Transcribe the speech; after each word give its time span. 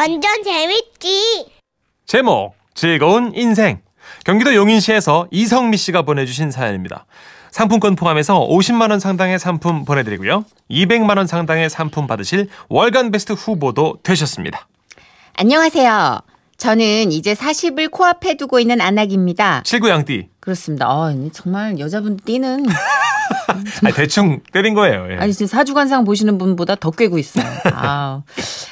완전 0.00 0.42
재밌지. 0.42 1.44
제목 2.06 2.54
즐거운 2.72 3.34
인생 3.34 3.82
경기도 4.24 4.54
용인시에서 4.54 5.28
이성미 5.30 5.76
씨가 5.76 6.02
보내주신 6.02 6.50
사연입니다. 6.50 7.04
상품권 7.50 7.96
포함해서 7.96 8.40
50만 8.48 8.92
원 8.92 8.98
상당의 8.98 9.38
상품 9.38 9.84
보내드리고요. 9.84 10.46
200만 10.70 11.18
원 11.18 11.26
상당의 11.26 11.68
상품 11.68 12.06
받으실 12.06 12.48
월간 12.70 13.10
베스트 13.10 13.34
후보도 13.34 13.98
되셨습니다. 14.02 14.68
안녕하세요. 15.34 16.20
저는 16.56 17.12
이제 17.12 17.34
40을 17.34 17.90
코앞에 17.90 18.38
두고 18.38 18.58
있는 18.58 18.80
안학입니다. 18.80 19.64
칠구 19.66 19.90
양띠. 19.90 20.29
그렇습니다. 20.40 20.86
아, 20.86 21.14
정말 21.32 21.78
여자분 21.78 22.16
띠는 22.16 22.66
아니, 23.84 23.94
대충 23.94 24.40
때린 24.52 24.74
거예요. 24.74 25.06
예. 25.10 25.16
아니 25.16 25.32
지금 25.32 25.46
사주관상 25.46 26.04
보시는 26.04 26.38
분보다 26.38 26.76
더 26.76 26.90
꿰고 26.90 27.18
있어요. 27.18 27.44
아. 27.72 28.22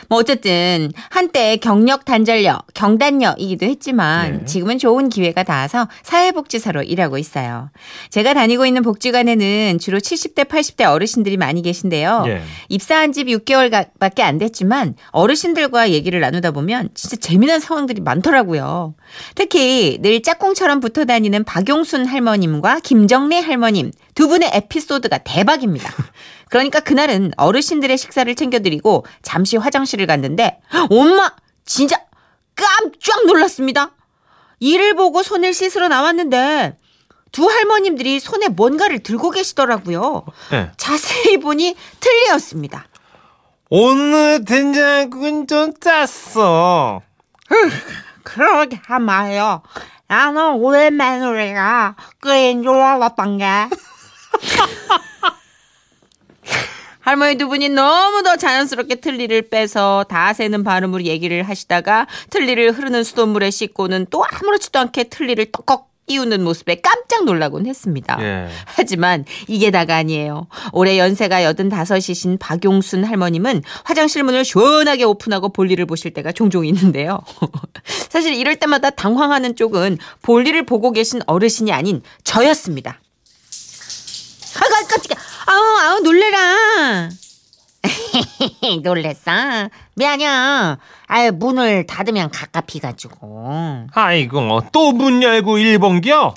뭐 0.09 0.19
어쨌든 0.19 0.91
한때 1.11 1.57
경력 1.57 2.05
단절력, 2.05 2.67
경단력이기도 2.75 3.67
했지만 3.67 4.39
네. 4.39 4.45
지금은 4.47 4.79
좋은 4.79 5.11
기회가 5.11 5.43
닿아서 5.43 5.89
사회복지사로 6.03 6.83
일하고 6.83 7.19
있어요. 7.19 7.71
제가 8.11 8.35
다니고 8.35 8.65
있는 8.65 8.83
복지관에는 8.83 9.79
주로 9.79 9.99
70대, 9.99 10.47
80대 10.47 10.91
어르신들이 10.91 11.37
많이 11.37 11.61
계신데요. 11.61 12.25
예. 12.29 12.43
입사한 12.69 13.13
지 13.13 13.25
6개월밖에 13.25 14.21
안 14.21 14.39
됐지만 14.39 14.95
어르신들과 15.11 15.91
얘기를 15.91 16.21
나누다 16.21 16.53
보면 16.53 16.89
진짜 16.95 17.17
재미난 17.17 17.61
상황들이 17.61 18.01
많더라고요. 18.01 18.95
특히 19.35 19.99
늘 20.01 20.23
짝꿍처럼 20.23 20.81
붙어 20.81 21.05
다니는 21.05 21.45
박 21.45 21.58
용순 21.67 22.07
할머님과 22.07 22.81
김정래 22.81 23.41
할머님 23.41 23.93
두 24.15 24.29
분의 24.29 24.51
에피소드가 24.53 25.19
대박입니다. 25.19 25.93
그러니까 26.51 26.81
그날은 26.81 27.33
어르신들의 27.37 27.97
식사를 27.97 28.33
챙겨드리고 28.35 29.05
잠시 29.23 29.57
화장실을 29.57 30.07
갔는데 30.07 30.61
엄마 30.91 31.33
진짜 31.65 32.01
깜짝 32.55 33.27
놀랐습니다. 33.27 33.93
이를 34.61 34.95
보고 34.95 35.23
손을 35.23 35.55
씻으러 35.55 35.89
나왔는데 35.89 36.77
두 37.33 37.47
할머님들이 37.47 38.21
손에 38.21 38.49
뭔가를 38.49 39.01
들고 39.03 39.31
계시더라고요. 39.31 40.25
예. 40.53 40.71
자세히 40.77 41.39
보니 41.39 41.77
틀리였습니다. 42.01 42.87
오늘 43.71 44.45
된장국은 44.45 45.47
좀 45.47 45.73
짰어. 45.79 47.03
그러게 48.23 48.81
하마요. 48.85 49.63
나는 50.09 50.55
오랜만에 50.55 51.25
우리가 51.25 51.95
끓인 52.19 52.63
줄 52.63 52.73
알았던 52.73 53.39
게. 53.39 53.45
할머니 57.01 57.37
두 57.37 57.49
분이 57.49 57.71
너무도 57.71 58.37
자연스럽게 58.37 58.97
틀니를 58.97 59.49
빼서 59.49 60.05
다 60.09 60.33
새는 60.35 60.65
발음으로 60.65 61.05
얘기를 61.05 61.43
하시다가 61.43 62.07
틀니를 62.29 62.73
흐르는 62.73 63.03
수돗물에 63.03 63.51
씻고는 63.51 64.07
또 64.11 64.25
아무렇지도 64.25 64.79
않게 64.79 65.05
틀니를 65.05 65.51
떡꺽 65.53 65.88
띄우는 66.09 66.43
모습에 66.43 66.81
깜짝 66.81 67.25
놀라곤 67.25 67.67
했습니다. 67.67 68.19
예. 68.21 68.49
하지만 68.65 69.25
이게 69.47 69.71
다가 69.71 69.97
아니에요. 69.97 70.49
올해 70.73 70.99
연세가 70.99 71.43
85이신 71.69 72.39
박용순 72.41 73.05
할머님은 73.05 73.63
화장실 73.85 74.25
문을 74.25 74.45
시원하게 74.45 75.05
오픈하고 75.05 75.51
볼일을 75.51 75.87
보실 75.87 76.13
때가 76.13 76.33
종종 76.33 76.67
있는데요. 76.67 77.21
사실 78.09 78.35
이럴 78.35 78.57
때마다 78.57 78.91
당황하는 78.91 79.55
쪽은 79.55 79.99
볼일을 80.23 80.67
보고 80.67 80.91
계신 80.91 81.21
어르신이 81.27 81.73
아닌 81.73 82.03
저였습니다. 82.25 83.01
아가 84.57 84.87
깜짝이야. 84.89 85.19
아우 85.47 85.79
아우 85.79 86.01
놀래라. 86.01 87.11
놀랬어? 88.83 89.31
미안해요. 89.95 90.77
아유 91.07 91.33
문을 91.33 91.87
닫으면 91.87 92.31
갑갑해가지고. 92.31 93.87
아이고, 93.93 94.63
또 94.73 94.93
문 94.93 95.23
열고 95.23 95.59
일본겨? 95.59 96.35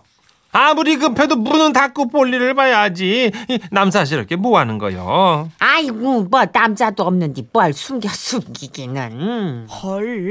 아무리 0.54 0.98
급해도 0.98 1.38
문은 1.38 1.72
닫고 1.72 2.10
볼일을 2.10 2.54
봐야지. 2.56 3.32
이 3.48 3.60
남사스럽게 3.72 4.36
뭐 4.36 4.60
하는 4.60 4.78
거요? 4.78 5.50
아이고 5.60 6.24
뭐 6.24 6.46
남자도 6.52 7.04
없는데 7.04 7.44
뭘 7.54 7.72
숨겨 7.74 8.10
숨기기는 8.10 9.68
헐 9.70 10.28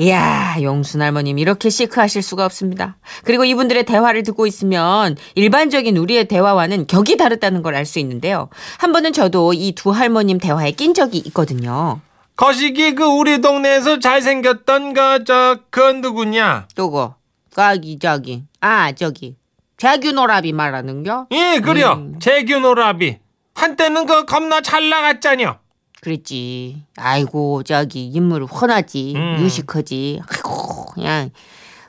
이야 0.00 0.56
용순 0.62 1.02
할머님 1.02 1.38
이렇게 1.38 1.68
시크하실 1.68 2.22
수가 2.22 2.46
없습니다 2.46 2.96
그리고 3.24 3.44
이분들의 3.44 3.84
대화를 3.84 4.22
듣고 4.22 4.46
있으면 4.46 5.16
일반적인 5.34 5.94
우리의 5.96 6.26
대화와는 6.26 6.86
격이 6.86 7.16
다르다는 7.18 7.60
걸 7.62 7.74
알 7.74 7.84
수 7.84 7.98
있는데요 7.98 8.48
한 8.78 8.92
번은 8.92 9.12
저도 9.12 9.52
이 9.52 9.72
두 9.74 9.90
할머님 9.90 10.38
대화에 10.38 10.72
낀 10.72 10.94
적이 10.94 11.18
있거든요 11.26 12.00
거시기 12.36 12.94
그 12.94 13.04
우리 13.04 13.42
동네에서 13.42 13.98
잘생겼던 13.98 14.94
그저그 14.94 15.80
누구냐? 16.00 16.68
또고 16.74 17.14
거기 17.54 17.98
저기 17.98 18.44
아 18.60 18.92
저기 18.92 19.36
재규노라비 19.76 20.52
말하는겨 20.54 21.26
예, 21.32 21.60
그려. 21.62 21.94
음. 21.94 22.18
재규노라비. 22.18 23.18
한때는 23.54 24.06
그 24.06 24.24
겁나 24.26 24.60
잘 24.62 24.88
나갔잖여. 24.88 25.58
그랬지. 26.02 26.82
아이고 26.96 27.62
저기 27.62 28.06
인물 28.06 28.44
훤하지. 28.44 29.14
음. 29.16 29.36
유식하지. 29.40 30.20
아이고 30.26 30.86
그냥 30.94 31.30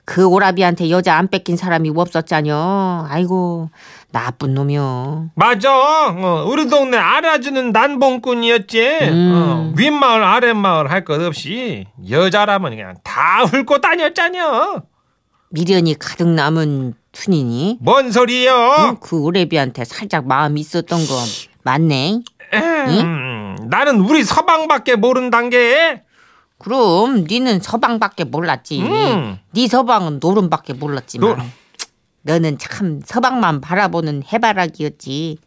그 0.04 0.26
오라비한테 0.28 0.90
여자 0.90 1.16
안 1.16 1.28
뺏긴 1.30 1.56
사람이 1.56 1.92
없었잖여. 1.96 3.08
아이고 3.10 3.70
나쁜 4.12 4.54
놈이요. 4.54 5.30
맞아. 5.36 5.72
어, 6.10 6.46
우리 6.48 6.68
동네 6.68 6.98
알아주는 6.98 7.72
난봉꾼이었지. 7.72 8.82
음. 9.02 9.32
어, 9.34 9.74
윗마을 9.78 10.24
아랫마을 10.24 10.92
할 10.92 11.06
것 11.06 11.22
없이 11.22 11.86
여자라면 12.10 12.72
그냥 12.72 12.96
다 13.04 13.44
훑고 13.46 13.80
다녔잖여. 13.80 14.84
미련이 15.52 15.96
가득 16.00 16.28
남은 16.30 16.94
춘이니. 17.14 17.78
뭔 17.82 18.12
소리요? 18.12 18.52
응? 18.80 18.98
그 19.02 19.22
오래비한테 19.22 19.86
살짝 19.86 20.26
마음 20.28 20.58
있었던 20.58 21.00
거 21.08 21.14
맞네. 21.64 22.20
음, 22.54 22.60
나는 23.72 24.02
우리 24.02 24.24
서방밖에 24.26 24.98
모른당게. 24.98 26.04
그럼 26.58 27.24
니는 27.28 27.62
서방밖에 27.62 28.26
몰랐지. 28.26 28.82
음. 28.82 29.40
네 29.52 29.68
서방은 29.68 30.20
노름밖에 30.22 30.74
몰랐지만 30.74 31.38
노- 31.38 31.44
너는 32.24 32.58
참 32.60 33.02
서방만 33.04 33.62
바라보는 33.62 34.24
해바라기였지. 34.32 35.38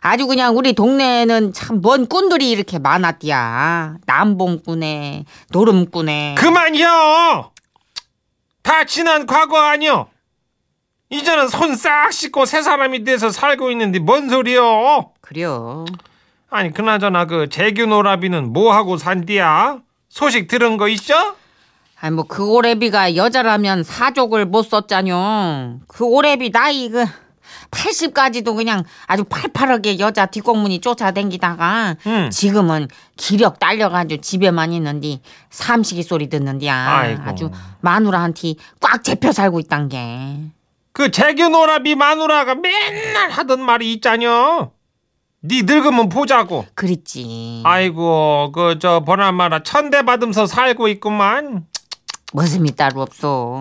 아주 0.00 0.26
그냥 0.26 0.56
우리 0.56 0.72
동네에는 0.72 1.52
참 1.52 1.72
뭔 1.72 2.06
꾼들이 2.06 2.50
이렇게 2.50 2.78
많았디야. 2.80 3.98
남봉꾼에 4.06 5.26
노름꾼에. 5.50 6.34
그만요. 6.38 7.52
다 8.62 8.84
지난 8.84 9.26
과거 9.26 9.60
아니요. 9.60 10.08
이제는 11.10 11.48
손 11.48 11.76
싹 11.76 12.10
씻고 12.10 12.46
새 12.46 12.62
사람이 12.62 13.04
돼서 13.04 13.30
살고 13.30 13.70
있는데 13.72 13.98
뭔 13.98 14.28
소리요? 14.30 15.10
그래요. 15.20 15.84
아니 16.52 16.70
그나저나 16.72 17.24
그 17.24 17.48
재규 17.48 17.86
노라비는 17.86 18.52
뭐 18.52 18.74
하고 18.74 18.96
산디야? 18.98 19.78
소식 20.10 20.48
들은 20.48 20.76
거 20.76 20.88
있어? 20.88 21.34
아니 21.98 22.14
뭐 22.14 22.24
그 22.28 22.44
오래비가 22.44 23.16
여자라면 23.16 23.82
사족을 23.84 24.44
못 24.44 24.62
썼자뇨. 24.62 25.78
그 25.88 26.04
오래비 26.04 26.50
나이 26.52 26.88
그 26.90 27.06
80까지도 27.70 28.54
그냥 28.54 28.84
아주 29.06 29.24
팔팔하게 29.24 29.98
여자 29.98 30.26
뒷공문이 30.26 30.80
쫓아댕기다가 30.80 31.96
응. 32.06 32.28
지금은 32.30 32.88
기력 33.16 33.58
딸려가지고 33.58 34.20
집에만 34.20 34.72
있는데 34.74 35.20
삼식이 35.50 36.02
소리 36.02 36.28
듣는디야. 36.28 36.74
아이고. 36.74 37.22
아주 37.24 37.50
마누라한테 37.80 38.54
꽉 38.80 39.02
잡혀 39.02 39.32
살고 39.32 39.58
있단 39.60 39.88
게. 39.88 40.38
그 40.92 41.10
재규 41.10 41.48
노라비 41.48 41.94
마누라가 41.94 42.54
맨날 42.56 43.30
하던 43.30 43.62
말이 43.62 43.92
있자녀. 43.94 44.70
네 45.44 45.62
늙으면 45.62 46.08
보자고. 46.08 46.66
그랬지. 46.74 47.62
아이고 47.64 48.52
그 48.52 48.78
저 48.80 49.00
보나마나 49.00 49.62
천대 49.62 50.02
받으면서 50.04 50.46
살고 50.46 50.88
있구만. 50.88 51.66
머슴이 52.32 52.72
따로 52.76 53.02
없어. 53.02 53.60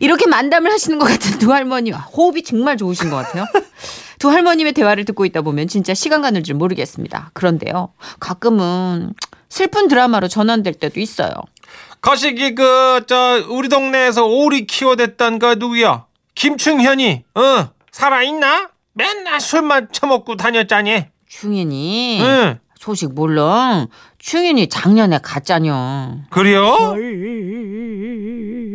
이렇게 0.00 0.26
만담을 0.26 0.70
하시는 0.70 0.98
것 0.98 1.06
같은 1.06 1.38
두 1.38 1.52
할머니 1.52 1.90
호흡이 1.90 2.44
정말 2.44 2.76
좋으신 2.76 3.10
것 3.10 3.16
같아요. 3.16 3.44
두 4.18 4.30
할머님의 4.30 4.72
대화를 4.72 5.04
듣고 5.04 5.24
있다 5.24 5.42
보면 5.42 5.66
진짜 5.68 5.92
시간 5.92 6.22
가는 6.22 6.42
줄 6.44 6.54
모르겠습니다. 6.54 7.30
그런데요, 7.34 7.92
가끔은 8.20 9.12
슬픈 9.48 9.88
드라마로 9.88 10.28
전환될 10.28 10.74
때도 10.74 11.00
있어요. 11.00 11.32
거시기 12.00 12.54
그 12.54 13.04
저 13.06 13.44
우리 13.48 13.68
동네에서 13.68 14.24
오리 14.26 14.66
키워댔던 14.66 15.38
그 15.40 15.56
누구야? 15.58 16.06
김충현이 16.34 17.24
어 17.34 17.68
살아 17.90 18.22
있나? 18.22 18.68
맨날 19.00 19.40
술만 19.40 19.88
처먹고 19.92 20.36
다녔자니. 20.36 21.04
충현이 21.28 22.20
응. 22.22 22.58
소식 22.78 23.12
몰라. 23.14 23.86
충현이 24.18 24.68
작년에 24.68 25.18
갔자녀. 25.22 26.16
그래요? 26.30 26.94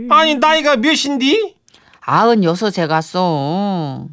아니 0.09 0.35
나이가 0.35 0.75
몇인디? 0.75 1.55
아흔 2.01 2.43
여섯에 2.43 2.85
갔어. 2.87 4.05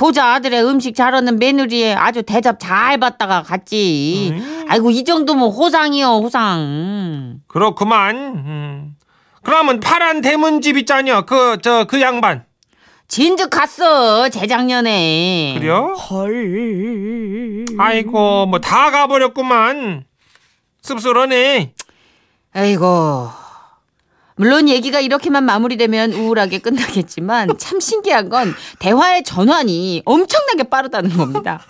효자 0.00 0.34
아들의 0.34 0.64
음식 0.64 0.94
잘하는 0.94 1.38
며느리에 1.38 1.94
아주 1.94 2.22
대접 2.22 2.58
잘 2.60 2.98
받다가 2.98 3.42
갔지. 3.42 4.30
음. 4.32 4.64
아이고 4.68 4.90
이 4.90 5.02
정도면 5.04 5.50
호상이요 5.50 6.06
호상. 6.22 7.40
그렇구만. 7.48 8.16
음. 8.16 8.96
그러면 9.42 9.80
파란 9.80 10.20
대문집 10.20 10.76
있잖여. 10.78 11.22
그 11.22 11.58
저 11.60 11.84
그 11.86 12.00
양반. 12.00 12.44
진즉 13.12 13.50
갔어 13.50 14.30
재작년에. 14.30 15.56
그래요? 15.58 15.92
헐. 16.10 17.66
아이고 17.78 18.46
뭐 18.46 18.58
다 18.58 18.90
가버렸구만. 18.90 20.04
씁쓸하네. 20.80 21.74
아이고. 22.54 23.28
물론 24.36 24.68
얘기가 24.68 25.00
이렇게만 25.00 25.44
마무리되면 25.44 26.12
우울하게 26.12 26.58
끝나겠지만 26.58 27.58
참 27.58 27.80
신기한 27.80 28.28
건 28.28 28.54
대화의 28.78 29.24
전환이 29.24 30.02
엄청나게 30.04 30.64
빠르다는 30.64 31.16
겁니다. 31.16 31.60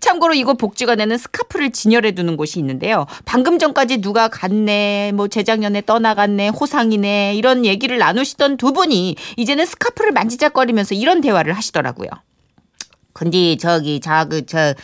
참고로 0.00 0.34
이곳 0.34 0.56
복지관에는 0.56 1.18
스카프를 1.18 1.70
진열해 1.70 2.12
두는 2.12 2.36
곳이 2.36 2.58
있는데요. 2.58 3.06
방금 3.24 3.58
전까지 3.58 3.98
누가 3.98 4.28
갔네, 4.28 5.12
뭐 5.14 5.28
재작년에 5.28 5.82
떠나갔네, 5.82 6.48
호상이네 6.48 7.34
이런 7.34 7.64
얘기를 7.66 7.98
나누시던 7.98 8.56
두 8.56 8.72
분이 8.72 9.16
이제는 9.36 9.66
스카프를 9.66 10.12
만지작거리면서 10.12 10.94
이런 10.94 11.20
대화를 11.20 11.52
하시더라고요. 11.52 12.08
근데 13.12 13.56
저기 13.56 14.00
자그 14.00 14.46
저 14.46 14.74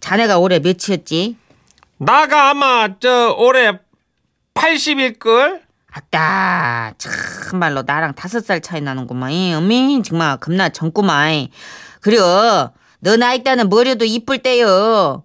자네가 0.00 0.38
올해 0.38 0.58
몇이었지? 0.58 1.36
나가 1.98 2.50
아마 2.50 2.88
저 2.98 3.34
올해 3.38 3.78
80일걸? 4.54 5.60
아따 5.92 6.94
참말로 6.96 7.82
나랑 7.82 8.14
다섯 8.14 8.44
살 8.44 8.60
차이 8.60 8.80
나는구만. 8.80 9.30
어미 9.56 10.02
정말 10.02 10.38
겁나 10.38 10.70
젊구만. 10.70 11.48
그리고 12.00 12.24
너 13.00 13.16
나이 13.16 13.42
때는 13.42 13.68
머리도 13.68 14.04
이쁠 14.04 14.38
때요. 14.38 15.24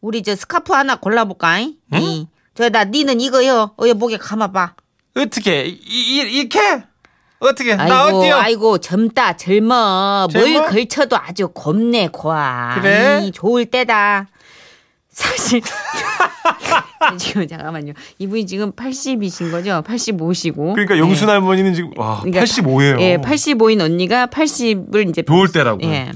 우리 0.00 0.22
저 0.22 0.36
스카프 0.36 0.72
하나 0.72 0.96
골라볼까? 0.96 1.58
응? 1.94 2.26
저나 2.54 2.84
니는 2.84 3.20
이거요. 3.20 3.74
어여 3.80 3.94
목에 3.94 4.16
감아봐. 4.18 4.74
어떻게? 5.16 5.64
이, 5.66 5.78
이, 5.84 6.16
이렇게? 6.38 6.84
어떻게? 7.40 7.74
나 7.74 8.04
아이고 8.04 8.18
어때요? 8.18 8.36
아이고 8.36 8.78
젊다 8.78 9.36
젊어. 9.36 10.28
뭘 10.32 10.52
젊어? 10.54 10.68
걸쳐도 10.68 11.16
아주 11.16 11.48
곱네 11.48 12.08
고아. 12.08 12.76
그래? 12.80 13.22
이, 13.24 13.32
좋을 13.32 13.66
때다 13.66 14.28
사실 15.14 15.62
지금 17.18 17.46
잠깐만요 17.46 17.92
이분이 18.18 18.46
지금 18.46 18.72
80이신 18.72 19.50
거죠 19.50 19.82
85시고 19.86 20.72
그러니까 20.74 20.98
용순 20.98 21.28
할머니는 21.30 21.72
지금 21.74 21.90
와 21.96 22.20
그러니까 22.20 22.42
85예요. 22.44 23.00
예, 23.00 23.16
85인 23.18 23.80
언니가 23.80 24.26
80을 24.26 25.08
이제 25.08 25.22
좋을 25.22 25.50
때라고. 25.52 25.80
예. 25.84 26.10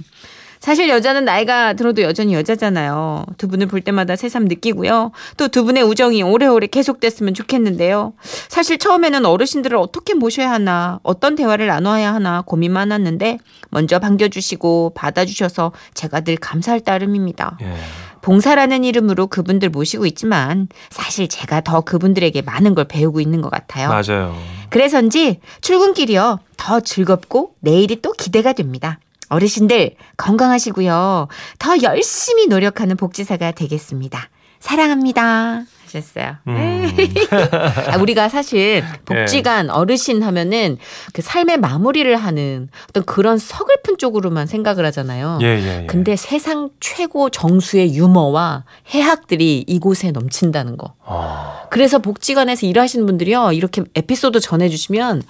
사실 0.60 0.88
여자는 0.88 1.24
나이가 1.24 1.74
들어도 1.74 2.02
여전히 2.02 2.34
여자잖아요. 2.34 3.24
두 3.38 3.46
분을 3.46 3.68
볼 3.68 3.80
때마다 3.80 4.16
새삼 4.16 4.46
느끼고요. 4.46 5.12
또 5.36 5.46
두 5.46 5.64
분의 5.64 5.84
우정이 5.84 6.22
오래오래 6.24 6.66
계속됐으면 6.66 7.34
좋겠는데요. 7.34 8.12
사실 8.48 8.76
처음에는 8.76 9.24
어르신들을 9.24 9.78
어떻게 9.78 10.14
모셔야 10.14 10.50
하나, 10.50 10.98
어떤 11.04 11.36
대화를 11.36 11.68
나눠야 11.68 12.12
하나 12.12 12.42
고민 12.42 12.72
많았는데 12.72 13.38
먼저 13.70 14.00
반겨주시고 14.00 14.92
받아주셔서 14.96 15.70
제가 15.94 16.20
늘 16.22 16.36
감사할 16.36 16.80
따름입니다. 16.80 17.56
예. 17.62 17.74
봉사라는 18.22 18.84
이름으로 18.84 19.26
그분들 19.26 19.70
모시고 19.70 20.06
있지만 20.06 20.68
사실 20.90 21.28
제가 21.28 21.60
더 21.62 21.80
그분들에게 21.80 22.42
많은 22.42 22.74
걸 22.74 22.86
배우고 22.86 23.20
있는 23.20 23.40
것 23.40 23.50
같아요. 23.50 23.88
맞아요. 23.88 24.36
그래서인지 24.70 25.40
출근길이요. 25.60 26.40
더 26.56 26.80
즐겁고 26.80 27.54
내일이 27.60 28.00
또 28.02 28.12
기대가 28.12 28.52
됩니다. 28.52 28.98
어르신들 29.28 29.94
건강하시고요. 30.16 31.28
더 31.58 31.82
열심히 31.82 32.46
노력하는 32.46 32.96
복지사가 32.96 33.52
되겠습니다. 33.52 34.28
사랑합니다. 34.60 35.62
하셨어요. 35.96 36.36
음. 36.46 36.96
아, 37.88 37.96
우리가 37.98 38.28
사실 38.28 38.84
복지관 39.04 39.70
어르신 39.70 40.22
하면은 40.22 40.78
그 41.12 41.22
삶의 41.22 41.58
마무리를 41.58 42.14
하는 42.16 42.68
어떤 42.88 43.04
그런 43.04 43.38
서글픈 43.38 43.98
쪽으로만 43.98 44.46
생각을 44.46 44.84
하잖아요. 44.86 45.38
예, 45.42 45.46
예, 45.46 45.82
예. 45.82 45.86
근데 45.86 46.16
세상 46.16 46.70
최고 46.80 47.30
정수의 47.30 47.94
유머와 47.94 48.64
해학들이 48.90 49.64
이곳에 49.66 50.10
넘친다는 50.10 50.76
거. 50.76 50.94
아, 51.04 51.62
그래서 51.70 51.98
복지관에서 51.98 52.66
일하시는 52.66 53.04
분들이요 53.06 53.52
이렇게 53.52 53.82
에피소드 53.94 54.40
전해주시면 54.40 55.22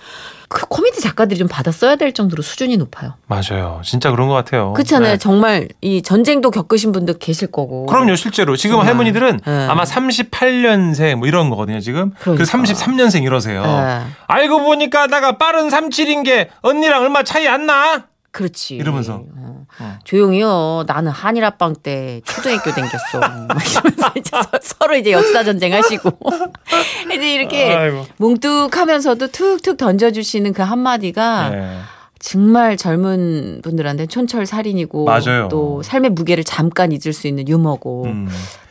그 0.49 0.66
코미디 0.66 1.02
작가들이 1.02 1.38
좀 1.38 1.46
받아 1.46 1.70
써야 1.70 1.96
될 1.96 2.12
정도로 2.12 2.43
수준이 2.43 2.78
높아요. 2.78 3.14
맞아요. 3.26 3.82
진짜 3.84 4.10
그런 4.10 4.28
것 4.28 4.34
같아요. 4.34 4.72
그렇잖아요. 4.72 5.12
네. 5.12 5.19
정말 5.19 5.69
이 5.82 6.00
전쟁도 6.00 6.50
겪으신 6.50 6.90
분도 6.90 7.14
계실 7.19 7.49
거고. 7.52 7.84
그럼요, 7.84 8.16
실제로. 8.16 8.56
지금 8.56 8.76
정말. 8.76 8.88
할머니들은 8.88 9.40
네. 9.44 9.66
아마 9.69 9.84
38 9.84 10.48
년생 10.53 11.19
뭐 11.19 11.29
이런 11.29 11.50
거거든요, 11.50 11.81
지금. 11.81 12.12
그러니까. 12.21 12.45
그 12.45 12.50
33년생 12.50 13.23
이러세요. 13.25 13.62
네. 13.62 14.00
알고 14.27 14.62
보니까 14.65 15.06
나가 15.06 15.39
빠른 15.39 15.69
37인 15.69 16.25
게 16.25 16.50
언니랑 16.62 17.03
얼마 17.03 17.23
차이 17.23 17.47
안 17.49 17.67
나? 17.67 18.05
그렇지. 18.31 18.77
이러면서. 18.77 19.25
어. 19.37 19.65
어. 19.81 19.99
조용히요. 20.05 20.85
나는 20.87 21.11
한일 21.11 21.45
합방 21.45 21.75
때 21.75 22.21
초등학교 22.25 22.73
댕겼어. 22.73 23.19
막 23.21 23.49
이러면서 23.71 24.12
이제 24.17 24.31
서- 24.31 24.43
서로 24.62 24.97
이제 24.97 25.12
역사 25.12 25.45
전쟁 25.45 25.73
하시고 25.75 26.11
이제 27.15 27.35
이렇게 27.35 27.75
아이고. 27.75 28.06
뭉뚝하면서도 28.19 29.29
툭툭 29.29 29.77
던져주시는 29.77 30.53
그 30.53 30.62
한마디가 30.62 31.49
네. 31.51 31.79
정말 32.21 32.77
젊은 32.77 33.61
분들한테 33.62 34.06
촌철살인이고 34.06 35.05
맞아요. 35.05 35.49
또 35.51 35.83
삶의 35.83 36.11
무게를 36.11 36.43
잠깐 36.44 36.91
잊을 36.93 37.12
수 37.12 37.29
있는 37.29 37.49
유머고 37.49 38.05
음, 38.06 38.29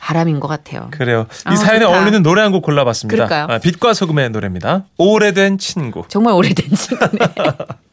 바람인 0.07 0.39
것 0.39 0.47
같아요. 0.47 0.87
그래요. 0.91 1.25
이 1.47 1.49
아, 1.51 1.55
사연에 1.57 1.81
좋다. 1.81 1.97
어울리는 1.97 2.23
노래 2.23 2.41
한 2.41 2.53
곡 2.53 2.61
골라봤습니다. 2.63 3.13
그럴까요? 3.27 3.47
아, 3.53 3.59
빛과 3.59 3.93
소금의 3.93 4.29
노래입니다. 4.29 4.85
오래된 4.97 5.57
친구. 5.57 6.03
정말 6.07 6.33
오래된 6.33 6.73
친구네. 6.73 7.17